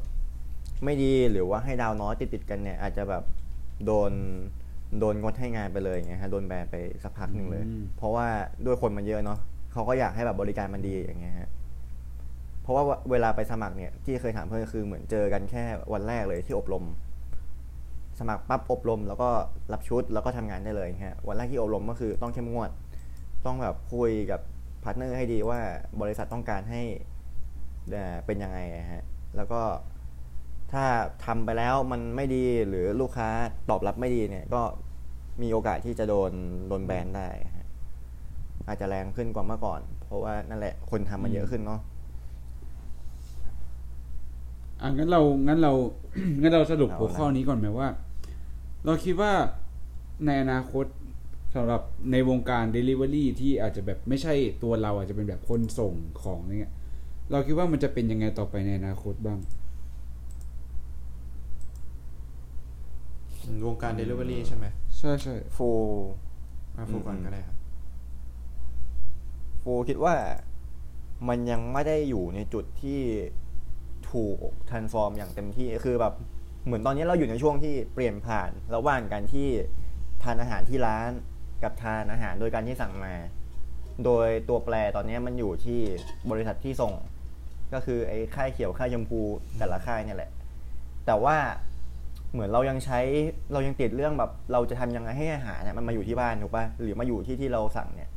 [0.85, 3.23] ไม่ดีหรือว่าให้ดาวน้อยติดติดๆกันเนี่ย อาจจะแบบ
[3.87, 4.13] โดน
[5.01, 8.27] โดนงดให้งานไปเลยอย่างเงี้ยฮะโดนแบนไปสักพักหนึ่งเลยอืมเพราะว่า
[8.67, 9.39] ด้วยคนมันเยอะเนาะ
[9.73, 11.49] เขาก็อยากให้แบบบริการมันดีอย่างเงี้ยฮะ
[12.63, 16.85] เพราะว่าเวลาไปสมัครเนี่ยที่เคยถามเพื่อนคือเหมือนเจอกันแค่วันแรกเลยที่อบรม
[18.19, 19.29] สมัครปั๊บอบรม แล้วก็
[19.73, 22.71] รับชุดแล้วก็ทำงานได้เลยฮะวันแรกที่อบรมก็คือต้องเข้มงวด
[23.47, 24.41] ต้องแบบคุยกับ
[24.83, 25.61] พาร์ทเนอร์ให้ดีว่า
[26.01, 26.83] บริษัทต้องการให้
[27.91, 29.03] เอ่อเป็นยังไงอะฮะ
[29.37, 29.61] แล้วก็
[30.73, 30.85] ถ้า
[31.25, 33.29] ทำไปแล้วมันไม่ดีหรือลูกค้า
[33.71, 34.63] ตอบรับไม่ดีเนี่ยก็
[35.43, 36.33] มีโอกาสที่จะโดน
[36.69, 37.29] โดนแบนได้
[38.67, 41.81] อาจจะแรงขึ้นกว่าเมื่อก่อน เพราะว่านั่นแหละคนทำมันเยอะขึ้นเนาะ
[44.81, 45.73] อะงั้นเรางั้นเรา
[46.41, 47.89] งั้นเราสรุปหัวข้อนี้ก่อนไหมว่า
[48.85, 49.33] เราคิดว่า
[50.27, 50.87] ในอนาคต
[51.55, 51.83] สำหรับ
[52.13, 56.75] ในวงการ Delivery ที่อาจจะแบบไม่ใช่ตัวเราอาจจะเป็นแบบคนส่งของอะไรเงี้ย
[57.31, 63.32] เราคิดว่ามันจะเป็นยังไงต่อไปในอนาคตบ้าง อืม
[63.67, 64.65] วงการ Delivery ใช่ไหม
[64.97, 65.69] ใช่ใช่ฟู
[66.77, 67.57] มาฟูก่อนอืมก็ได้ครับ
[69.63, 70.15] ฟูคิดว่า
[71.29, 73.01] มันยังไม่ได้อยู่ในจุดที่
[74.11, 74.39] ถูก
[74.71, 76.15] ทันฟอร์มอย่างเต็มที่คือแบบ
[76.65, 79.49] เหมือนตอนนี้เราอยู่ในช่วงที่เปลี่ยนผ่านระหว่างการที่
[80.23, 81.11] ทานอาหารที่ร้าน
[81.63, 83.15] กับทานอาหารโดยการที่สั่งมา
[84.05, 85.81] โดยตัวแปรตอนนี้มันอยู่ที่
[86.31, 86.95] บริษัทที่ส่ง
[87.75, 89.21] ก็คือไอ้ค่ายเขียวค่ายชมพู
[89.59, 90.31] แต่ละค่ายเนี่ยแหละ
[91.07, 91.37] แต่ว่า
[92.33, 93.01] เหมือนเรายังใช้
[93.53, 98.11] เรายังติดเรื่องแบบ เราจะทำยังไงให้อาหารเนี่ยมันมาอยู่ที่บ้านถูกปะหรือมาอยู่ที่ที่เราสั่งเนี่ย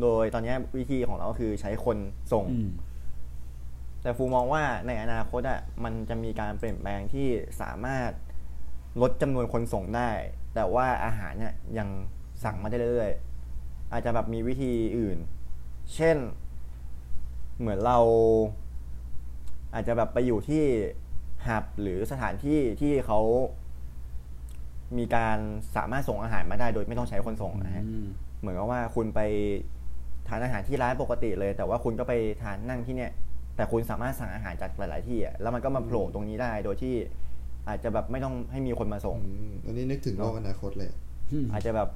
[0.00, 1.96] โดยตอนนี้วิธีของเราก็คือใช้คน
[2.32, 2.70] ส่งอืม
[4.02, 7.28] แต่ฟูมองว่าในอนาคตอะมันจะมีการเปลี่ยนแปลงที่
[7.60, 8.10] สามารถ
[9.00, 10.10] ลดจำนวนคนส่งได้
[10.54, 11.88] แต่ว่าอาหารเนี่ยยัง
[12.44, 15.18] สั่งมาได้เรื่อยๆอาจจะแบบมีวิธีอื่น
[15.94, 16.16] เช่น
[17.58, 17.98] เหมือนเรา
[19.74, 20.64] อาจจะแบบไปอยู่ที่
[21.46, 23.20] หับหรือสถานที่ที่เขา
[24.98, 25.38] มีการ
[25.76, 28.06] สามารถส่งอาหารมาได้โดยไม่ต้องใช้คนส่งนะฮะอืม
[28.40, 29.20] เหมือนกับว่าคุณไป
[30.28, 33.10] ทานอาหารที่ร้านปกติเลย แต่ว่าคุณก็ไปทานนั่งที่เนี่ย
[33.56, 36.94] แต่คุณสามารถสั่งอาหารจากหลาย ๆ ที่อะแล้วมันก็มาโผล่ตรงนี้ได้โดยที่
[37.68, 40.90] อาจจะแบบไม่ต้องให้มีคนมาส่งอืมอันนี้นึกถึงโลกอนาคตเลย
[41.52, 41.88] อาจจะแบบ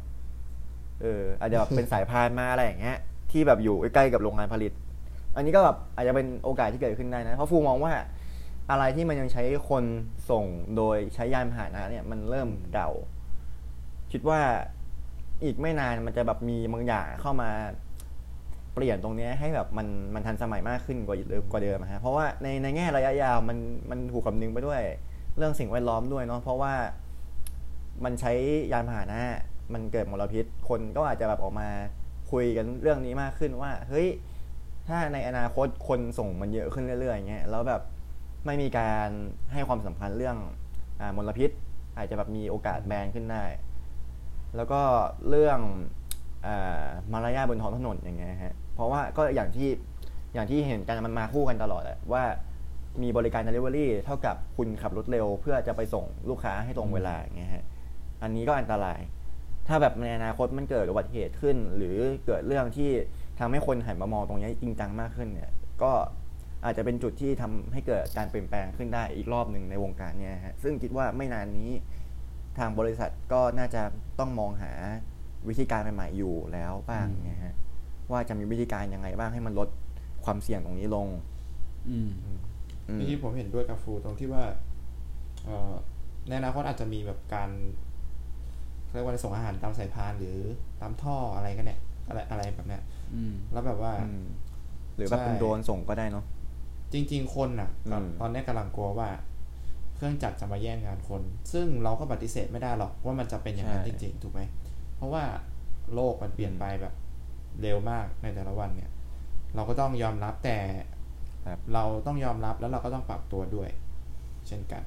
[1.03, 2.97] เอออาจจะแบบเป็นสายพานมาอะไรอย่างเงี้ย
[3.31, 4.73] ที่แบบอยู่ใกล้ๆกับโรงงานผลิต
[5.37, 7.93] อันนี้ก็แบบอาจจะเป็นโอกาสที่เกิดขึ้นได้นะ เพราะฟูมองว่า
[8.71, 9.85] อะไรที่มันยังใช้คน
[10.31, 10.45] ส่ง
[10.77, 12.91] โดยใช้ยานพาหนะเนี่ยมันเริ่มเก่า
[14.13, 14.41] คิดว่า
[15.45, 17.51] อีกไม่นานมันจะแบบมีบางอย่างเข้ามา
[18.75, 23.59] เปลี่ยนตรงนี้ให้แบบมันมันทันสมัยมากขึ้นกว่าเดิมกว่าเดิมอะฮะเพราะว่าในในแง่ระยะยาวมัน
[23.91, 24.83] มันถูกคำนึงไปด้วย
[25.37, 26.75] เรื่องสิ่งแวดล้อมด้วยเนาะเพราะว่า
[28.05, 28.33] มันใช้
[28.73, 29.21] ยานพาหนะ
[29.73, 31.69] มันเกิดมลพิษ คนก็อาจจะแบบออกมา
[32.33, 34.09] คุยกันเรื่องนี้มากขึ้นว่า เฮ้ย
[34.89, 37.83] ถ้าในอนาคตคนส่งมันเยอะขึ้นเรื่อยๆอย่างเงี้ยแล้วแบบ
[38.47, 39.09] ไม่มีการ
[39.53, 40.37] ให้ความสำคัญเรื่อง
[41.01, 41.51] อมลพิษ
[41.97, 43.45] อาจจะแบบมีโอกาสแบนขึ้นได้
[44.57, 44.81] แล้วก็
[45.29, 45.59] เรื่อง
[46.47, 46.49] อ
[47.13, 49.71] มารยาบนท้องถนนอย่างเงี้ยฮะเพราะว่าก็อย่างที่
[50.35, 52.23] อย่างที่เห็นกันมันมาคู่กันตลอดอะว่า
[53.03, 57.65] มีบริการ Delivery เท่ากับคุณขับรถเร็ว เพื่อจะไปส่งลูกค้าให้ตรงเวลาอย่างเงี้ยฮะ
[58.23, 59.01] อันนี้ก็อันตราย
[59.69, 62.91] ถ้าแบบในอนาคตมันเกิดอุบัติเหตุขึ้น หรือเกิดเรื่องที่
[63.39, 65.51] ทำให้คนหันมามองตรงนี้จริงจังมากขึ้นเนี่ย
[65.83, 65.93] ก็
[66.67, 71.71] อาจจะเป็นจุดที่ทำให้เกิดการเปลี่ยนแปลงขึ้นได้อีกรอบหนึ่งในวงการเนี่ยฮะซึ่งคิดว่าไม่นานนี้
[72.59, 73.83] ทางบริษัทก็น่าจะ
[74.19, 74.73] ต้องมองหา
[75.49, 77.55] วิธีการใหม่ๆอยู่แล้วบ้างเนี่ยฮะ
[78.11, 79.69] ว่าจะมีวิธีการยังไงบ้างให้มันลด
[80.25, 81.09] ความเสี่ยงตรงนี้ลง
[81.91, 82.11] อืม
[82.89, 84.45] อืมที่ผมเห็นด้วยกับฟูตรงที่ว่า
[85.45, 85.73] เอ่อ
[86.29, 87.51] ในอนาคตอาจจะมีแบบการ
[88.85, 90.39] เขาเรียกว่าอะไรส่งอาหารตามสายพานหรือ
[90.81, 92.83] ตามท่ออะไรกันเนี่ยอะไรอะไรแบบเนี้ย
[93.15, 94.25] อืมแล้วแบบว่าอืม
[94.97, 96.25] หรือแบบเป็นใช่โดรนส่งก็ได้เนาะ
[96.93, 99.09] จริง ๆ คนอะตอนอืมตอนนี้กำลังกลัวว่า
[99.97, 101.23] เครื่องจักรจะมาแย่งงานคน
[101.53, 104.41] ซึ่งเราก็ปฏิเสธไม่ได้หรอกว่ามันจะเป็นอย่างนั้นจริง ๆ ถูกไหม
[104.97, 105.25] เพราะว่า
[105.95, 106.95] โลกมันเปลี่ยนไปแบบ
[107.63, 108.91] เร็วมากในแต่ละวันเนี่ย
[109.55, 110.59] เราก็ต้องยอมรับแต่
[111.47, 113.71] ครับเราต้องยอมรับแล้วเราก็ต้องปรับตัวด้วย
[114.47, 114.83] เช่นกัน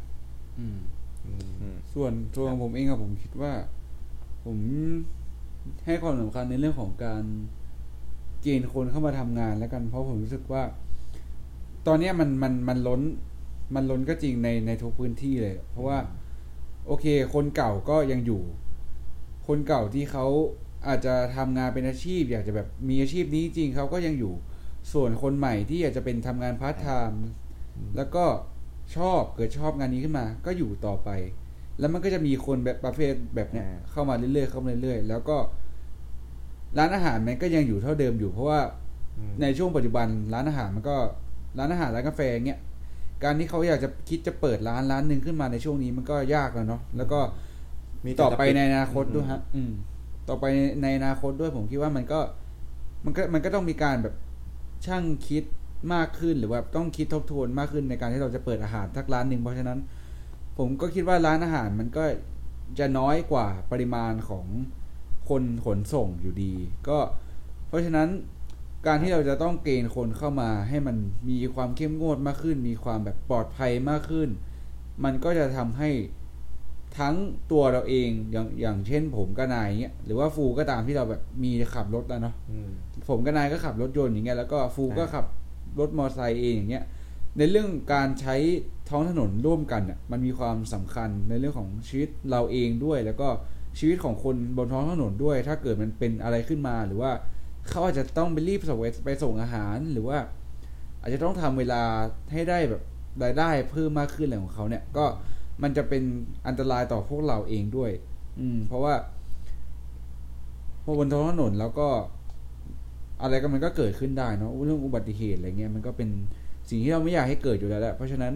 [0.59, 0.79] อืม
[1.25, 3.51] อืมอืมส่วนตัวของผมเองอะผมคิดว่า
[4.45, 4.57] ผม
[5.85, 7.23] ให้ความสำคัญในเรื่องของการ
[8.41, 10.63] เกณฑ์คนเข้ามาทำงานแล้วกันเพราะผมรู้สึกว่า
[11.87, 13.01] ตอนเนี้ยมันมันมันล้น
[13.75, 15.97] มันล้นก็จริงในในทุกพื้นที่เลย เพราะว่า
[16.87, 18.41] โอเค คนเก่าก็ยังอยู่
[19.47, 20.25] คนเก่าที่เขา
[20.87, 24.33] อาจจะทำงานเป็นอาชีพ อยากจะแบบมีอาชีพนี้จริงเขาก็ยังอยู่
[24.93, 27.23] ส่วนคนใหม่ที่อยากจะเป็นทำงานพาร์ทไทม์
[27.95, 28.25] แล้วก็
[28.95, 31.09] ชอบเกิดชอบงานนี้ขึ้นมา ก็อยู่ต่อไป
[31.79, 35.37] แล้วมันก็จะมีคนแบบประเภทแบบเนี้ยอ่าเข้ามาเรื่อยๆเข้ามาเรื่อยๆ แล้วก็
[36.77, 38.59] ร้านอาหารมันก็ยังอยู่เท่าเดิมอยู่เพราะว่า
[39.17, 40.97] อืมในช่วงปัจจุบันร้านอาหารมันก็
[41.57, 42.59] ร้านอาหารร้านกาแฟเงี้ย
[43.23, 47.19] การที่เขาอยากจะคิดจะเปิดร้านร้านหนึ่งขึ้นมาในช่วงนี้มันก็ยากแล้วเนาะแล้วก็
[48.05, 49.71] มีต่อไปจะดในอนาคตด้วยอืมฮะอืม
[50.29, 50.45] ต่อไป
[50.83, 52.19] ในอนาคตด้วยผมคิดว่ามันก็
[53.05, 54.15] มันก็มันก็ต้องมีการแบบ
[54.85, 55.43] ช่างคิด
[55.93, 59.79] มากขึ้นหรือว่าต้องคิดทบทวนมากขึ้นในการที่เราจะเปิดอาหารทักร้านหนึ่งเพราะฉะนั้น
[60.57, 62.03] ผมก็คิดว่าร้านอาหารมันก็
[62.79, 64.45] จะน้อยกว่าปริมาณของ
[65.29, 66.53] คนขนส่งอยู่ดี
[66.87, 66.97] ก็
[67.67, 68.07] เพราะฉะนั้น
[68.87, 70.97] การที่เราจะต้องเกณฑ์คนเข้ามาให้มัน
[71.29, 74.29] มีความเข้มงวดมากขึ้น มีความแบบปลอดภัยมากขึ้น
[75.03, 75.89] มันก็จะทำให้
[76.99, 77.15] ทั้ง
[77.51, 82.69] ตัวเราเองอย่างอย่างเช่น ผมกับนายเงี้ยหรือว่าฟูก็ตามที่เราแบบมีขับรถแล้วเนาะอืม
[83.09, 85.25] ผมกับนายก็ขับรถยนต์อย่างเงี้ยแล้วก็ฟูก็อ่าขับ
[85.79, 86.85] รถมอเตอร์ไซค์เองอย่างเงี้ย
[87.37, 88.35] ในเรื่องการใช้
[88.89, 93.27] ท้องถนนร่วมกันเนี่ยมันมีความสำคัญในเรื่องของชีวิตเราเองด้วย แล้วก็
[93.79, 97.11] ชีวิตของคนบนท้องถนนด้วย ถ้าเกิดมันเป็นอะไรขึ้นมาหรือว่า
[97.67, 100.17] เขาอาจจะต้องไปรีบส่งไปส่งอาหารหรือว่า
[101.01, 101.81] อาจจะต้องทำเวลา
[102.31, 102.81] ให้ได้แบบ
[103.23, 105.05] รายได้เพิ่มมากขึ้นอะไรของเขาเนี่ย ก็
[105.63, 106.03] มันจะเป็น
[106.47, 107.91] อันตรายต่อพวกเราเองด้วย
[108.39, 108.93] อืม เพราะว่า
[110.83, 111.87] พอบนท้องถนนแล้วก็
[113.21, 116.09] อะไรก็มันก็เกิดขึ้นได้เนาะเรื่องอุบัติเหตุอะไรเงี้ยมันก็เป็น
[116.69, 118.33] สิ่งที่เราไม่อยากให้เกิดอยู่แล้วแหละเพราะฉะนั้น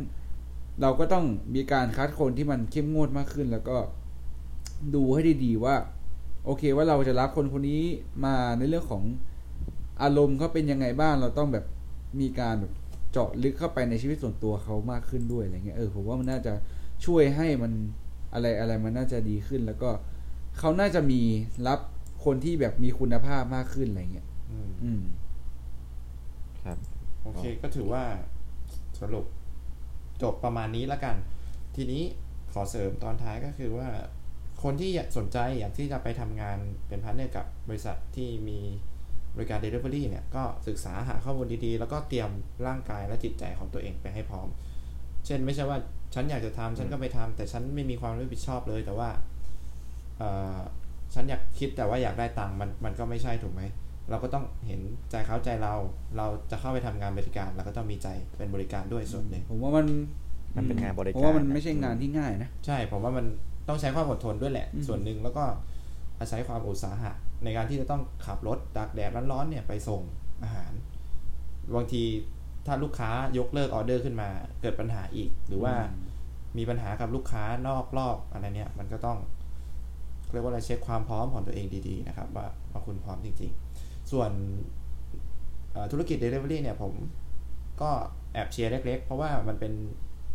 [0.81, 3.77] เราก็ต้องมีการคัดคนที่มันเข้มงวดมากขึ้น แล้วก็
[4.95, 5.75] ดูให้ดีๆว่า
[6.45, 7.81] โอเคว่าเราจะรับคนคนนี้
[8.25, 9.03] มาในเรื่องของ
[10.01, 11.65] อารมณ์เขาเป็นยังไงบ้างเราต้องแบบ
[12.19, 12.73] มีการแบบ
[13.11, 16.53] เจาะลึกเข้าไปในชีวิตส่วนตัวเขามากขึ้นด้วยอะไรเงี้ยเออผมว่ามันน่าจะ
[17.05, 17.71] ช่วยให้มัน
[18.33, 19.89] อะไรอะไรมันน่าจะดีขึ้น แล้วก็
[20.59, 21.21] เขาน่าจะมี
[21.67, 21.79] รับ
[22.25, 25.01] คนที่แบบมีคุณภาพมากขึ้นอะไรเงี้ยอืมอืม
[26.63, 26.77] ครับ
[27.23, 28.03] โอเค ก็ถือว่า
[28.99, 29.25] สรุป
[30.21, 31.15] จบประมาณนี้แล้วกัน
[31.75, 32.03] ทีนี้
[32.53, 33.87] ขอเสริมตอนท้ายก็คือว่า
[34.63, 38.59] คนที่อยากสนใจอยากที่จะไปทำงานเป็นพาร์ทเนอร์กับบริษัทที่มี
[39.35, 42.29] บริการ Delivery เนี่ยก็ศึกษาหาข้อมูลดีๆ แล้วก็เตรียม
[42.67, 44.47] ร่างกายและจิตใจของตัวเองไปให้พร้อม
[45.25, 45.77] เช่นไม่ใช่ว่า
[46.13, 49.09] ฉันอยากจะทำฉันก็ไปทำแต่ฉันไม่มีความรับผิดชอบเลย แต่ว่า
[50.17, 50.59] เอ่อ
[51.13, 53.61] ฉันอยากคิดแต่ว่าอยากได้ตังค์มันมันก็ไม่ใช่ถูกไหม
[54.09, 55.73] เราก็ต้องเห็นใจเขาใจเรา
[56.17, 59.87] เราจะเข้าไปทำงานบริการเราก็ต้องมีใจเป็นบริการด้วยส่วนหนึ่งผมว่ามัน
[60.55, 63.25] มันเป็นงานบริการผมว่ามันไม่ใช่งานที่ง่ายนะ ใช่ผมว่ามัน
[63.67, 65.43] ต้องใช้ความอดทนด้วยแหละอืมส่วนหนึ่งแล้วก็
[66.19, 67.11] อาศัยความอุตสาหะ
[67.43, 70.01] ในการที่จะต้องขับรถตากแดดร้อนๆเนี่ยไปส่ง
[70.43, 70.71] อาหาร
[71.75, 72.03] บางที
[72.65, 74.29] ถ้าลูกค้ายกเลิกออเดอร์ขึ้นมา
[74.61, 75.73] เกิดปัญหาอีก หรือว่า
[76.57, 79.17] มีปัญหากับลูกค้านอกรอบอะไรเนี่ย มันก็ต้อง
[80.31, 84.31] เรียกว่าอะไรเช็คความพร้อมของตัวเองดีๆนะครับ ว่าว่าคุณพร้อมจริง ๆ ส่วน
[85.71, 86.93] เอ่อธุรกิจ Delivery เนี่ยผม
[87.81, 87.89] ก็
[88.33, 89.73] แอบเชียร์เล็กๆ เพราะว่ามันเป็น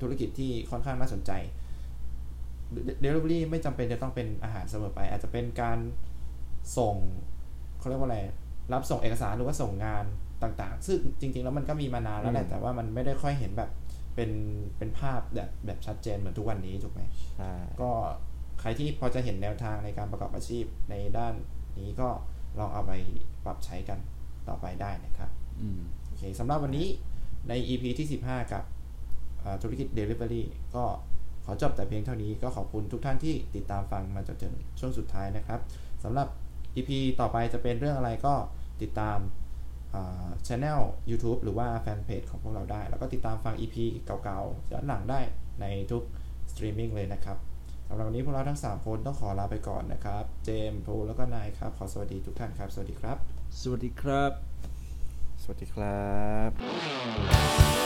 [0.01, 1.33] ธุรกิจที่ค่อนข้างน่าสนใจ
[3.04, 5.78] Delivery ไม่จำเป็นจะต้องเป็นอาหารเสมอไป อาจจะเป็นการ
[6.78, 6.94] ส่ง
[7.78, 8.18] เขาเรียกว่าอะไร
[8.72, 10.04] รับส่งเอกสารหรือว่าส่งงาน
[10.42, 13.70] ต่าง ๆ ซึ่งจริง ๆ แล้วมันก็มีมานานแล้วแหละอืมแต่ว่ามันไม่ได้ค่อยเห็นแบบ
[14.14, 14.31] เป็น
[14.78, 17.02] เป็นภาพแบบแบบชัดเจนเหมือนทุกวันนี้ถูกไหม
[17.37, 17.90] ใช่ก็
[18.61, 21.35] ใครที่พอจะเห็นแนวทางในการประกอบอาชีพในด้าน
[21.78, 22.09] นี้ก็
[22.59, 22.92] ลองเอาไป
[23.44, 23.98] ปรับใช้กัน
[24.48, 26.87] ต่อไปได้นะครับอืมโอเคสำหรับวันนี้
[27.48, 28.64] ใน EP ที่ 15 กับ
[29.42, 30.42] อ่าธุรกิจ Delivery
[30.74, 30.85] ก็
[31.51, 35.61] ขอจบแต่เพียงเท่านี้ก็ขอบคุณทุกท่านที่ติดตามฟังมาจนถึงช่วงสุดท้ายนะครับ
[36.05, 36.29] สำหรับ
[36.77, 38.35] EP ต่อไปจะเป็นเรื่องอะไรก็
[38.83, 39.19] ติดตาม
[40.47, 40.81] ช anel
[41.11, 45.21] YouTube หรือว่าแฟนเพจของพวกเราได้ แล้วก็ติดตามฟัง EP เก่าๆย้อนหลังได้
[45.61, 46.03] ในทุก
[46.53, 47.37] สตรีมมิ่งเลยนะครับ
[47.89, 53.17] สำหรับวันนี้พวกเราทั้ง 3 คนต้องขอลาไปก่อนนะครับ เจมส์พูแล้วก็นายครับ ขอสวัสดีทุกท่านครับ สวัสดีครับ
[53.61, 54.33] สวัสดีครับ
[55.43, 56.03] สวัสดีครั
[56.49, 57.78] บ